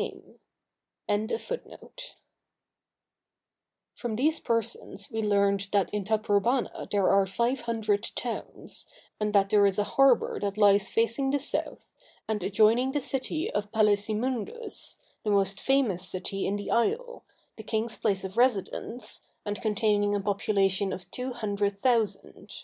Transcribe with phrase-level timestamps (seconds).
[0.00, 0.40] From
[4.16, 8.86] these persons we learned that in Taprobana there are five hundred towns,
[9.20, 11.92] and that there is a harbor that lies facing the south,
[12.26, 17.22] and adjoining the city of Palæsimundus, the most famous city in the isle,
[17.58, 22.54] the king's place of residence, and containing a population of two hundred thousand.